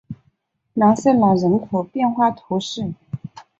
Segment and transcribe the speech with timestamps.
[0.73, 2.95] 朗瑟奈人口变化图示